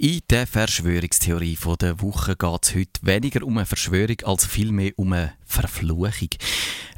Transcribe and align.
In 0.00 0.20
der 0.30 0.46
Verschwörungstheorie 0.46 1.58
der 1.80 2.00
Woche 2.00 2.36
geht 2.36 2.62
es 2.62 2.74
heute 2.76 3.00
weniger 3.02 3.44
um 3.44 3.56
eine 3.56 3.66
Verschwörung 3.66 4.16
als 4.22 4.46
vielmehr 4.46 4.92
um 4.94 5.12
eine 5.12 5.32
Verfluchung. 5.44 6.28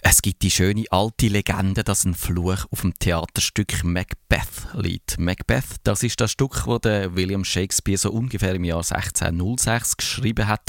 Es 0.02 0.20
gibt 0.20 0.42
die 0.42 0.50
schöne 0.50 0.84
alte 0.90 1.28
Legende, 1.28 1.82
dass 1.82 2.04
ein 2.04 2.14
Fluch 2.14 2.66
auf 2.70 2.82
dem 2.82 2.92
Theaterstück 2.98 3.84
Macbeth 3.84 4.68
liegt. 4.74 5.18
Macbeth, 5.18 5.76
das 5.82 6.02
ist 6.02 6.20
das 6.20 6.32
Stück, 6.32 6.66
das 6.82 7.14
William 7.14 7.42
Shakespeare 7.42 7.96
so 7.96 8.10
ungefähr 8.10 8.54
im 8.54 8.64
Jahr 8.64 8.84
1606 8.84 9.96
geschrieben 9.96 10.46
hat. 10.46 10.60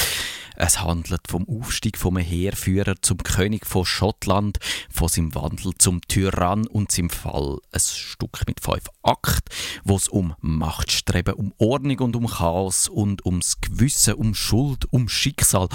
Es 0.56 0.82
handelt 0.82 1.28
vom 1.28 1.48
Aufstieg 1.48 1.98
vom 1.98 2.18
Heerführer 2.18 2.96
zum 3.02 3.18
König 3.18 3.66
von 3.66 3.86
Schottland, 3.86 4.60
von 4.90 5.08
seinem 5.08 5.34
Wandel 5.36 5.74
zum 5.78 6.02
Tyrann 6.02 6.68
und 6.68 6.92
seinem 6.92 7.10
Fall. 7.10 7.58
Ein 7.72 7.80
Stück 7.80 8.42
mit 8.48 8.60
fünf 8.60 8.84
Akten, 9.02 9.50
wo 9.84 9.96
es 9.96 10.08
um 10.08 10.36
Machtstreben, 10.42 11.34
um 11.34 11.54
Ordnung 11.58 12.00
und 12.00 12.16
um 12.16 12.28
Chaos 12.28 12.88
und 12.88 13.26
ums 13.26 13.62
Gewissen, 13.62 14.16
um 14.16 14.34
Schuld, 14.34 14.86
um 14.92 15.10
Schicksal 15.10 15.70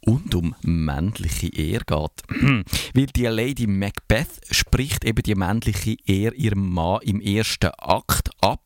und 0.00 0.34
um 0.34 0.54
männliche 0.62 1.48
Ehr 1.48 1.80
geht. 1.80 2.22
Weil 2.94 3.06
die 3.06 3.26
Lady 3.26 3.66
Macbeth 3.66 4.40
spricht 4.50 5.04
eben 5.04 5.22
die 5.22 5.34
männliche 5.34 5.96
Ehr 6.06 6.34
ihrem 6.34 6.72
Mann 6.72 7.00
im 7.02 7.20
ersten 7.20 7.70
Akt 7.78 8.30
ab 8.40 8.60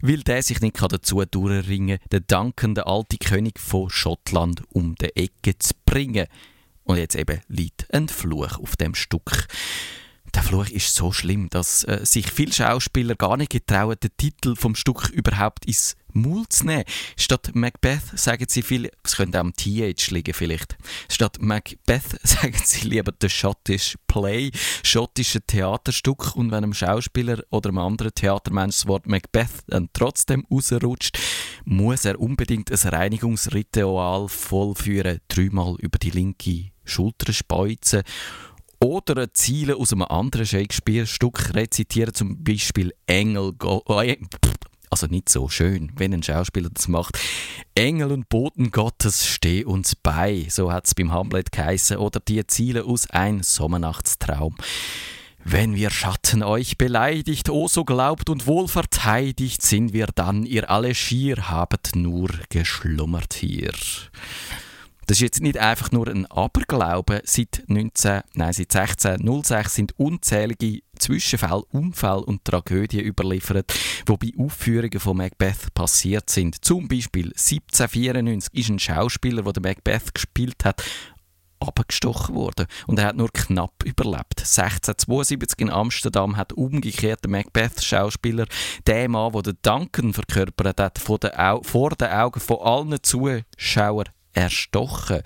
weil 0.00 0.22
der 0.22 0.42
sich 0.42 0.60
nicht 0.60 0.80
dazu 0.80 1.24
durchringen 1.24 1.98
kann, 1.98 2.08
den 2.10 2.24
Duncan, 2.26 2.74
den 2.74 2.84
alten 2.84 3.18
König 3.18 3.58
von 3.58 3.90
Schottland, 3.90 4.62
um 4.70 4.94
die 4.96 5.14
Ecke 5.16 5.58
zu 5.58 5.74
bringen. 5.84 6.26
Und 6.84 6.96
jetzt 6.96 7.14
eben 7.14 7.40
liegt 7.48 7.92
ein 7.92 8.08
Fluch 8.08 8.58
auf 8.58 8.76
dem 8.76 8.94
Stück. 8.94 9.46
Der 10.34 10.42
Fluch 10.42 10.68
ist 10.70 10.94
so 10.94 11.12
schlimm, 11.12 11.50
dass 11.50 11.84
äh, 11.84 12.00
sich 12.04 12.30
viele 12.30 12.52
Schauspieler 12.52 13.14
gar 13.16 13.36
nicht 13.36 13.52
getrauen, 13.52 13.96
den 14.02 14.16
Titel 14.16 14.56
vom 14.56 14.74
Stück 14.74 15.10
überhaupt 15.10 15.66
ins 15.66 15.94
Maul 16.14 16.46
zu 16.48 16.66
nehmen. 16.66 16.84
Statt 17.16 17.50
Macbeth 17.54 18.18
sagen 18.18 18.46
sie 18.48 18.62
viel, 18.62 18.90
es 19.02 19.16
könnte 19.16 19.38
am 19.38 19.54
TH 19.54 20.10
liegen 20.10 20.32
vielleicht. 20.32 20.76
Statt 21.10 21.36
Macbeth 21.40 22.18
sagen 22.22 22.58
sie 22.64 22.88
lieber 22.88 23.12
The 23.20 23.28
Schottish 23.28 23.96
Play, 24.06 24.50
schottische 24.82 25.42
Theaterstück. 25.42 26.34
Und 26.34 26.50
wenn 26.50 26.64
einem 26.64 26.74
Schauspieler 26.74 27.42
oder 27.50 27.68
einem 27.68 27.78
anderen 27.78 28.14
Theatermensch 28.14 28.76
das 28.76 28.86
Wort 28.86 29.06
Macbeth 29.06 29.64
dann 29.66 29.90
trotzdem 29.92 30.46
rausrutscht, 30.50 31.18
muss 31.64 32.06
er 32.06 32.18
unbedingt 32.18 32.70
ein 32.70 32.88
Reinigungsritual 32.88 34.28
vollführen, 34.28 35.20
dreimal 35.28 35.76
über 35.78 35.98
die 35.98 36.10
linke 36.10 36.70
Schulter 36.84 37.32
speuzen 37.32 38.02
oder 38.82 39.32
Ziele 39.32 39.76
aus 39.76 39.92
einem 39.92 40.02
anderen 40.02 40.44
Shakespeare-Stück 40.44 41.54
rezitieren, 41.54 42.14
zum 42.14 42.42
Beispiel 42.42 42.92
Engel, 43.06 43.52
äh, 43.88 44.16
also 44.90 45.06
nicht 45.06 45.28
so 45.28 45.48
schön, 45.48 45.92
wenn 45.96 46.12
ein 46.12 46.22
Schauspieler 46.22 46.68
das 46.68 46.88
macht. 46.88 47.18
Engel 47.76 48.10
und 48.10 48.28
Boten 48.28 48.72
Gottes 48.72 49.26
steh 49.26 49.64
uns 49.64 49.94
bei, 49.94 50.46
so 50.50 50.72
hat 50.72 50.86
es 50.86 50.94
beim 50.94 51.12
Hamlet 51.12 51.52
geheißen, 51.52 51.96
oder 51.96 52.18
die 52.18 52.44
Ziele 52.48 52.84
aus 52.84 53.08
ein 53.08 53.42
Sommernachtstraum. 53.42 54.56
Wenn 55.44 55.74
wir 55.76 55.90
Schatten 55.90 56.42
euch 56.42 56.76
beleidigt, 56.76 57.50
o 57.50 57.68
so 57.68 57.84
glaubt 57.84 58.28
und 58.30 58.46
wohl 58.46 58.68
verteidigt, 58.68 59.62
sind 59.62 59.92
wir 59.92 60.08
dann, 60.14 60.44
ihr 60.44 60.70
alle 60.70 60.94
schier, 60.94 61.48
habet 61.50 61.92
nur 61.94 62.30
geschlummert 62.48 63.34
hier. 63.34 63.72
Das 65.12 65.18
ist 65.18 65.24
jetzt 65.24 65.42
nicht 65.42 65.58
einfach 65.58 65.92
nur 65.92 66.08
ein 66.08 66.24
Aberglaube. 66.24 67.20
Seit 67.26 67.64
19, 67.66 68.22
nein, 68.32 68.52
seit 68.54 68.74
1606 68.74 69.74
sind 69.74 69.98
unzählige 69.98 70.80
Zwischenfälle, 70.98 71.66
Unfälle 71.70 72.22
und 72.22 72.46
Tragödien 72.46 73.04
überliefert, 73.04 73.74
wo 74.06 74.16
bei 74.16 74.32
Aufführungen 74.38 74.98
von 74.98 75.18
Macbeth 75.18 75.74
passiert 75.74 76.30
sind. 76.30 76.64
Zum 76.64 76.88
Beispiel 76.88 77.26
1794 77.26 78.54
ist 78.54 78.70
ein 78.70 78.78
Schauspieler, 78.78 79.42
der 79.42 79.62
Macbeth 79.62 80.14
gespielt 80.14 80.64
hat, 80.64 80.82
abgestochen 81.60 82.34
worden 82.34 82.64
und 82.86 82.98
er 82.98 83.08
hat 83.08 83.16
nur 83.16 83.30
knapp 83.30 83.84
überlebt. 83.84 84.40
1672 84.40 85.60
in 85.60 85.68
Amsterdam 85.68 86.38
hat 86.38 86.54
umgekehrt 86.54 87.22
der 87.22 87.30
Macbeth-Schauspieler 87.32 88.46
den 88.86 89.10
Mann, 89.10 89.32
der 89.32 89.42
den 89.42 89.58
Duncan 89.60 90.14
verkörpert 90.14 90.80
hat, 90.80 90.98
vor 90.98 91.18
den, 91.18 92.08
Augen 92.08 92.40
von 92.40 92.60
allen 92.60 93.02
Zuschauern 93.02 94.08
erstochen, 94.32 95.22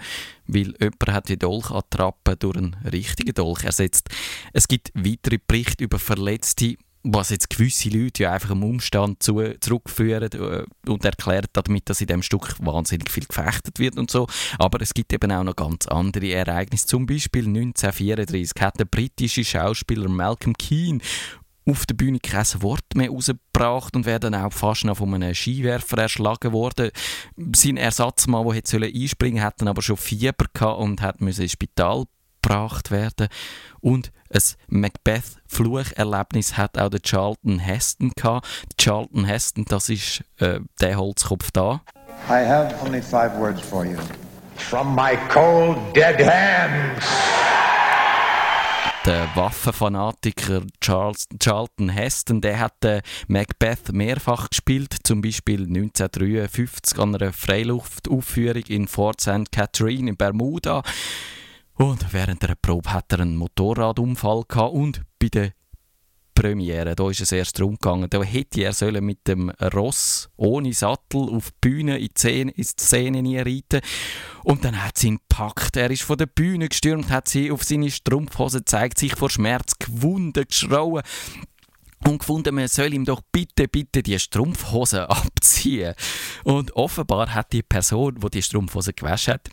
weil 0.46 0.74
jemand 0.80 1.08
hat 1.08 1.28
die 1.28 1.38
Dolchattrappe 1.38 2.36
durch 2.36 2.56
einen 2.56 2.76
richtigen 2.90 3.34
Dolch 3.34 3.64
ersetzt. 3.64 4.08
Es 4.52 4.68
gibt 4.68 4.90
weitere 4.94 5.38
Berichte 5.38 5.84
über 5.84 5.98
Verletzte, 5.98 6.76
was 7.08 7.30
jetzt 7.30 7.50
gewisse 7.50 7.88
Leute 7.88 8.24
ja 8.24 8.32
einfach 8.32 8.50
im 8.50 8.64
Umstand 8.64 9.22
zu, 9.22 9.40
zurückführen 9.60 10.30
äh, 10.32 10.64
und 10.90 11.04
erklären 11.04 11.46
damit, 11.52 11.88
dass 11.88 12.00
in 12.00 12.08
dem 12.08 12.22
Stück 12.22 12.54
wahnsinnig 12.58 13.10
viel 13.10 13.26
gefechtet 13.26 13.78
wird 13.78 13.96
und 13.96 14.10
so. 14.10 14.26
Aber 14.58 14.80
es 14.80 14.92
gibt 14.92 15.12
eben 15.12 15.30
auch 15.30 15.44
noch 15.44 15.54
ganz 15.54 15.86
andere 15.86 16.32
Ereignisse. 16.32 16.86
Zum 16.86 17.06
Beispiel 17.06 17.46
1934 17.46 18.60
hat 18.60 18.78
der 18.80 18.86
britische 18.86 19.44
Schauspieler 19.44 20.08
Malcolm 20.08 20.54
Keane 20.54 21.00
auf 21.68 21.84
der 21.86 21.94
Bühne 21.94 22.20
kein 22.20 22.44
Wort 22.62 22.94
mehr 22.94 23.10
rausgebracht 23.10 23.96
und 23.96 24.06
wäre 24.06 24.20
dann 24.20 24.34
auch 24.34 24.52
fast 24.52 24.84
noch 24.84 24.98
von 24.98 25.12
einem 25.14 25.34
Skiwerfer 25.34 25.98
erschlagen 25.98 26.52
worden. 26.52 26.90
Sein 27.54 27.76
Ersatzmann, 27.76 28.46
der 28.46 28.54
hätte 28.54 28.76
einspringen 28.76 29.38
sollen, 29.38 29.44
hat 29.44 29.60
dann 29.60 29.68
aber 29.68 29.82
schon 29.82 29.96
Fieber 29.96 30.46
gehabt 30.52 30.78
und 30.78 31.02
hat 31.02 31.20
ins 31.20 31.50
Spital 31.50 32.04
gebracht 32.40 32.90
werden. 32.90 33.28
Und 33.80 34.12
ein 34.30 34.42
Macbeth-Flucherlebnis 34.68 36.56
hat 36.56 36.78
auch 36.78 36.90
der 36.90 37.00
Charlton 37.00 37.58
Heston 37.58 38.12
gehabt. 38.16 38.46
Charlton 38.78 39.24
Heston, 39.24 39.64
das 39.68 39.88
ist 39.88 40.22
äh, 40.38 40.60
der 40.80 40.96
Holzkopf 40.96 41.50
da. 41.50 41.82
I 42.28 42.44
have 42.44 42.74
only 42.84 43.02
five 43.02 43.36
words 43.38 43.60
for 43.60 43.84
you. 43.84 43.98
From 44.56 44.94
my 44.94 45.16
cold, 45.28 45.76
dead 45.94 46.18
hands 46.18 47.45
der 49.06 49.28
Waffenfanatiker 49.36 50.62
Charles, 50.80 51.28
Charlton 51.38 51.90
Heston, 51.90 52.40
der 52.40 52.58
hat 52.58 52.84
äh, 52.84 53.02
Macbeth 53.28 53.92
mehrfach 53.92 54.50
gespielt, 54.50 54.96
zum 55.04 55.20
Beispiel 55.20 55.60
1953 55.60 56.98
an 56.98 57.14
einer 57.14 57.32
Freiluftaufführung 57.32 58.64
in 58.66 58.88
Fort 58.88 59.20
St. 59.20 59.52
Catherine 59.52 60.10
in 60.10 60.16
Bermuda. 60.16 60.82
Und 61.74 62.12
während 62.12 62.42
der 62.42 62.56
Probe 62.56 62.92
hat 62.92 63.12
er 63.12 63.20
einen 63.20 63.36
Motorradunfall 63.36 64.42
gehabt 64.48 64.74
und 64.74 65.02
bei 65.20 65.28
der 65.28 65.52
Premiere. 66.36 66.94
Da 66.94 67.10
ist 67.10 67.20
es 67.20 67.32
erst 67.32 67.58
darum 67.58 67.72
gegangen. 67.72 68.08
Da 68.08 68.22
hätte 68.22 68.62
er 68.62 68.72
sollen 68.72 69.04
mit 69.04 69.26
dem 69.26 69.50
Ross 69.50 70.28
ohne 70.36 70.72
Sattel 70.72 71.28
auf 71.28 71.50
die 71.50 71.56
Bühne 71.60 71.98
in 71.98 72.08
die 72.08 72.14
Szene, 72.14 72.50
in 72.52 72.62
die 72.62 72.64
Szene 72.64 73.44
reiten 73.44 73.80
Und 74.44 74.64
dann 74.64 74.84
hat 74.84 74.98
sie 74.98 75.08
ihn 75.08 75.18
gepackt. 75.18 75.76
Er 75.76 75.90
ist 75.90 76.02
von 76.02 76.18
der 76.18 76.26
Bühne 76.26 76.68
gestürmt, 76.68 77.10
hat 77.10 77.28
sie 77.28 77.50
auf 77.50 77.64
seine 77.64 77.90
Strumpfhose 77.90 78.58
gezeigt, 78.58 78.98
sich 78.98 79.16
vor 79.16 79.30
Schmerz 79.30 79.72
gewunden, 79.78 80.44
geschrauen 80.46 81.02
und 82.04 82.18
gefunden, 82.18 82.54
man 82.54 82.68
soll 82.68 82.92
ihm 82.92 83.04
doch 83.04 83.22
bitte, 83.32 83.68
bitte 83.68 84.02
die 84.02 84.18
Strumpfhose 84.18 85.08
abziehen. 85.10 85.94
Und 86.44 86.76
offenbar 86.76 87.34
hat 87.34 87.52
die 87.52 87.62
Person, 87.62 88.20
die 88.20 88.30
die 88.30 88.42
Strumpfhose 88.42 88.92
gewaschen 88.92 89.34
hat, 89.34 89.48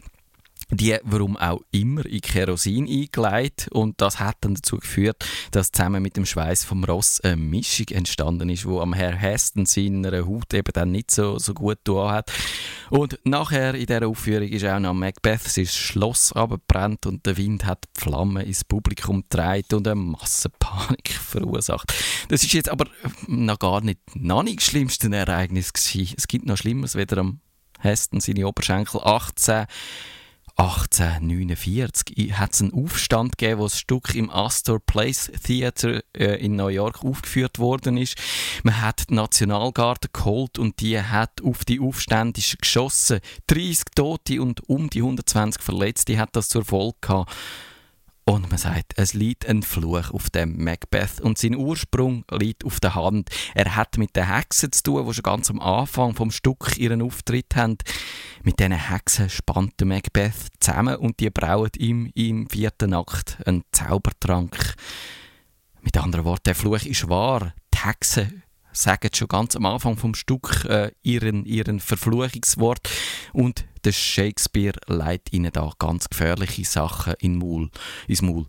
die 0.69 0.97
warum 1.03 1.37
auch 1.37 1.61
immer 1.71 2.05
in 2.05 2.21
Kerosin 2.21 2.87
eingelegt 2.87 3.67
und 3.71 3.99
das 4.01 4.19
hat 4.19 4.37
dann 4.41 4.55
dazu 4.55 4.77
geführt, 4.77 5.23
dass 5.51 5.71
zusammen 5.71 6.01
mit 6.01 6.17
dem 6.17 6.25
Schweiß 6.25 6.63
vom 6.63 6.83
Ross 6.83 7.21
eine 7.21 7.37
Mischung 7.37 7.87
entstanden 7.89 8.49
ist, 8.49 8.65
wo 8.65 8.79
am 8.81 8.93
Herr 8.93 9.15
Heston 9.15 9.65
seiner 9.65 10.25
Haut 10.25 10.53
eben 10.53 10.71
dann 10.73 10.91
nicht 10.91 11.11
so, 11.11 11.37
so 11.39 11.53
gut 11.53 11.79
tun 11.83 12.09
hat. 12.09 12.31
Und 12.89 13.19
nachher 13.23 13.75
in 13.75 13.85
dieser 13.85 14.07
Aufführung 14.07 14.47
ist 14.47 14.65
auch 14.65 14.79
noch 14.79 14.93
Macbeth 14.93 15.43
sein 15.43 15.65
Schloss 15.65 16.33
abgebrannt 16.33 17.05
und 17.05 17.25
der 17.25 17.37
Wind 17.37 17.65
hat 17.65 17.85
Flammen 17.97 18.45
ins 18.45 18.63
Publikum 18.63 19.23
getragen 19.23 19.73
und 19.73 19.87
eine 19.87 19.95
Massenpanik 19.95 21.09
verursacht. 21.13 21.93
Das 22.29 22.43
ist 22.43 22.53
jetzt 22.53 22.69
aber 22.69 22.85
noch 23.27 23.59
gar 23.59 23.81
nicht, 23.81 23.99
noch 24.15 24.43
nicht 24.43 24.59
das 24.59 24.65
schlimmste 24.65 25.13
Ereignis 25.13 25.73
gewesen. 25.73 26.13
Es 26.17 26.27
gibt 26.27 26.45
noch 26.45 26.57
Schlimmeres, 26.57 26.95
weder 26.95 27.17
am 27.17 27.39
Heston 27.79 28.21
seine 28.21 28.47
Oberschenkel 28.47 29.01
18 29.03 29.65
1849 30.55 32.31
hat 32.33 32.53
es 32.53 32.61
einen 32.61 32.73
Aufstand 32.73 33.37
gegeben, 33.37 33.59
wo 33.59 33.63
das 33.63 33.79
Stück 33.79 34.13
im 34.13 34.29
Astor 34.29 34.79
Place 34.79 35.31
Theater 35.43 36.03
äh, 36.15 36.45
in 36.45 36.55
New 36.55 36.67
York 36.67 37.03
aufgeführt 37.03 37.57
worden 37.57 37.97
ist. 37.97 38.17
Man 38.61 38.79
hat 38.79 39.09
die 39.09 39.15
Nationalgarde 39.15 40.09
geholt 40.13 40.59
und 40.59 40.79
die 40.79 41.01
hat 41.01 41.41
auf 41.43 41.65
die 41.65 41.79
Aufständischen 41.79 42.59
geschossen. 42.61 43.19
30 43.47 43.85
Tote 43.95 44.41
und 44.41 44.69
um 44.69 44.91
die 44.91 45.01
120 45.01 45.61
Verletzte 45.61 46.19
hat 46.19 46.35
das 46.35 46.49
zur 46.49 46.63
Folge 46.63 46.97
gehabt. 47.01 47.31
Und 48.25 48.49
man 48.49 48.57
sagt, 48.57 48.93
es 48.95 49.13
liegt 49.13 49.45
ein 49.47 49.63
Fluch 49.63 50.11
auf 50.11 50.29
dem 50.29 50.63
Macbeth 50.63 51.19
und 51.19 51.37
sein 51.37 51.55
Ursprung 51.55 52.23
liegt 52.31 52.63
auf 52.63 52.79
der 52.79 52.95
Hand. 52.95 53.29
Er 53.53 53.75
hat 53.75 53.97
mit 53.97 54.15
den 54.15 54.33
Hexen 54.33 54.71
zu 54.71 54.83
tun, 54.83 55.05
die 55.05 55.13
schon 55.13 55.23
ganz 55.23 55.49
am 55.49 55.59
Anfang 55.59 56.15
vom 56.15 56.31
Stück 56.31 56.77
ihren 56.77 57.01
Auftritt 57.01 57.55
haben. 57.55 57.77
Mit 58.41 58.59
diesen 58.59 58.71
Hexen 58.71 59.29
spannt 59.29 59.83
Macbeth 59.83 60.47
zusammen 60.59 60.95
und 60.95 61.19
die 61.19 61.29
brauen 61.29 61.71
ihm 61.77 62.11
im 62.15 62.49
vierten 62.49 62.93
Akt 62.93 63.39
einen 63.45 63.63
Zaubertrank. 63.73 64.75
Mit 65.81 65.97
anderen 65.97 66.23
Worten, 66.23 66.43
der 66.45 66.55
Fluch 66.55 66.85
ist 66.85 67.09
wahr. 67.09 67.53
Die 67.73 67.79
Hexen 67.85 68.43
sagen 68.71 69.09
schon 69.13 69.27
ganz 69.27 69.55
am 69.57 69.65
Anfang 69.65 69.97
vom 69.97 70.15
Stück 70.15 70.65
äh, 70.65 70.91
ihren, 71.03 71.45
ihren 71.45 71.81
Verfluchungswort 71.81 72.89
und 73.33 73.65
der 73.83 73.91
Shakespeare 73.91 74.79
leitet 74.87 75.33
ihnen 75.33 75.51
da 75.51 75.71
ganz 75.79 76.09
gefährliche 76.09 76.65
Sachen 76.65 77.13
in 77.19 77.37
Maul, 77.37 77.69
ins 78.07 78.21
Maul. 78.21 78.45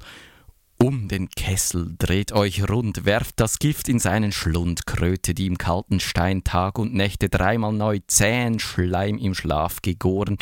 Um 0.77 1.07
den 1.09 1.31
Kessel, 1.31 1.95
dreht 1.99 2.33
euch 2.33 2.69
rund, 2.69 3.05
werft 3.05 3.39
das 3.39 3.61
Gift 3.61 3.89
in 3.89 4.01
seinen 4.01 4.33
Schlund, 4.33 4.87
Kröte, 4.87 5.33
die 5.33 5.47
im 5.47 5.57
kalten 5.57 6.01
Stein 6.01 6.43
Tag 6.43 6.79
und 6.79 6.93
Nächte 6.93 7.29
dreimal 7.29 7.73
neu 7.73 8.01
zähen, 8.09 8.59
Schleim 8.59 9.17
im 9.17 9.35
Schlaf 9.35 9.83
gegoren, 9.83 10.37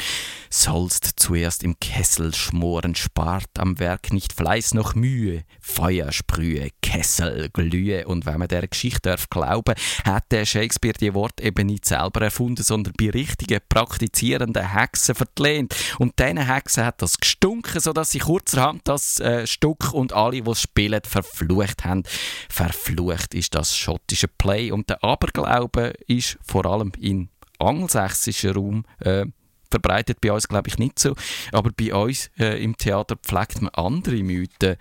sollst 0.49 1.12
zuerst 1.17 1.62
im 1.62 1.79
Kessel 1.81 2.34
schmoren, 2.34 2.94
spart 2.94 3.50
am 3.58 3.79
Werk 3.79 4.12
nicht 4.12 4.32
Fleiß 4.32 4.73
noch 4.73 4.94
Mühe, 4.94 5.44
Feuer 5.61 6.11
sprühe, 6.12 6.70
Kessel 6.81 7.50
glühe, 7.52 8.06
und 8.06 8.25
wenn 8.25 8.38
man 8.38 8.49
der 8.49 8.67
Geschichte 8.67 9.11
darf 9.11 9.29
glauben, 9.29 9.75
hat 10.05 10.25
der 10.32 10.46
Shakespeare 10.46 10.96
die 10.99 11.14
Worte 11.14 11.43
eben 11.43 11.67
nicht 11.67 11.84
selber 11.84 12.23
erfunden, 12.23 12.62
sondern 12.62 12.94
bei 12.99 13.11
richtigen, 13.11 13.61
praktizierenden 13.69 14.73
Hexen 14.73 15.14
verlehnt. 15.14 15.76
Und 15.99 16.19
diesen 16.19 16.38
Hexen 16.38 16.84
hat 16.87 17.02
das 17.02 17.19
gestunken, 17.19 17.81
sodass 17.81 18.11
sie 18.11 18.20
kurzerhand 18.20 18.82
das 18.84 19.20
äh, 19.20 19.46
Stück 19.46 19.93
und 19.93 20.14
alle, 20.23 20.43
die 20.43 20.55
spielen, 20.55 21.01
verflucht 21.05 21.85
haben. 21.85 22.03
Verflucht 22.49 23.35
ist 23.35 23.55
das 23.55 23.77
schottische 23.77 24.29
Play. 24.29 24.71
Und 24.71 24.89
der 24.89 25.03
Aberglaube 25.03 25.93
ist 26.07 26.39
vor 26.43 26.67
allem 26.67 26.93
in 26.99 27.29
angelsächsischen 27.59 28.51
Raum 28.51 28.85
äh, 29.01 29.27
verbreitet 29.71 30.21
bei 30.21 30.33
uns, 30.33 30.49
glaube 30.49 30.69
ich, 30.69 30.79
nicht 30.79 30.99
so. 30.99 31.15
Aber 31.51 31.71
bei 31.73 31.95
uns 31.95 32.31
äh, 32.39 32.63
im 32.63 32.77
Theater 32.77 33.17
pflegt 33.17 33.63
man 33.63 33.71
andere 33.75 34.23
Mythen. 34.23 34.77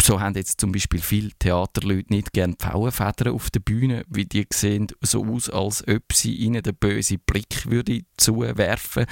So 0.00 0.20
haben 0.20 0.34
jetzt 0.34 0.60
zum 0.60 0.72
Beispiel 0.72 1.00
viele 1.00 1.30
Theaterleute 1.38 2.12
nicht 2.12 2.32
gerne 2.32 2.54
Pfauenfedern 2.54 3.32
auf 3.32 3.50
der 3.50 3.60
Bühne, 3.60 4.04
weil 4.08 4.24
die 4.24 4.46
sehen 4.52 4.88
so 5.00 5.24
aus, 5.24 5.48
als 5.48 5.86
ob 5.86 6.12
sie 6.12 6.34
ihnen 6.34 6.62
den 6.62 6.74
bösen 6.74 7.20
Blick 7.24 7.70
würde 7.70 8.02
zuwerfen 8.16 9.06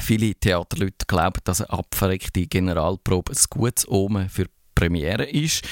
Viele 0.00 0.34
Theaterleute 0.34 1.06
glauben, 1.06 1.40
dass 1.44 1.60
eine 1.60 1.70
abverreckte 1.70 2.46
Generalprobe 2.46 3.32
ein 3.32 3.38
gutes 3.50 3.86
Omen 3.88 4.28
für 4.28 4.46
Premiere 4.74 5.24
ist. 5.24 5.64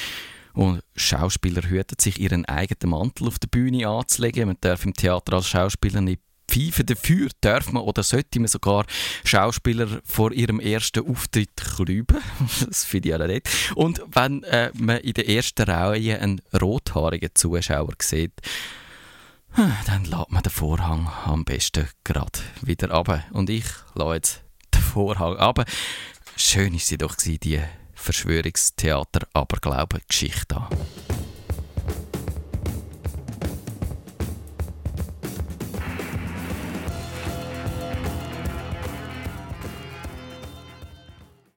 Und 0.52 0.82
Schauspieler 0.96 1.68
hüten 1.68 1.96
sich, 2.00 2.20
ihren 2.20 2.44
eigenen 2.44 2.90
Mantel 2.90 3.28
auf 3.28 3.38
der 3.38 3.48
Bühne 3.48 3.88
anzulegen. 3.88 4.46
Man 4.46 4.56
darf 4.60 4.84
im 4.84 4.94
Theater 4.94 5.34
als 5.34 5.48
Schauspieler 5.48 6.00
nicht 6.00 6.20
pfeifen. 6.50 6.86
Dafür 6.86 7.28
darf 7.40 7.72
man 7.72 7.82
oder 7.82 8.02
sollte 8.02 8.40
man 8.40 8.48
sogar 8.48 8.84
Schauspieler 9.24 10.00
vor 10.04 10.32
ihrem 10.32 10.60
ersten 10.60 11.08
Auftritt 11.08 11.56
klüben. 11.56 12.18
das 12.66 12.84
finde 12.84 13.08
ich 13.08 13.18
ja 13.18 13.26
nicht. 13.26 13.48
Und 13.74 14.02
wenn 14.12 14.42
äh, 14.44 14.70
man 14.74 14.98
in 14.98 15.14
der 15.14 15.28
ersten 15.28 15.62
Reihe 15.62 16.18
einen 16.20 16.40
rothaarigen 16.60 17.30
Zuschauer 17.34 17.94
sieht, 18.02 18.32
dann 19.86 20.04
lädt 20.04 20.30
man 20.30 20.42
den 20.42 20.50
Vorhang 20.50 21.10
am 21.24 21.44
besten 21.44 21.88
gerade 22.04 22.38
wieder 22.62 22.90
ab. 22.92 23.24
Und 23.32 23.50
ich 23.50 23.64
lasse 23.94 24.14
jetzt 24.14 24.42
den 24.74 24.82
Vorhang 24.82 25.36
ab. 25.36 25.64
Schön 26.36 26.72
war 26.72 26.80
sie 26.80 26.98
doch, 26.98 27.16
die 27.16 27.60
Verschwörungstheater-Aberglauben-Geschichte. 27.94 30.68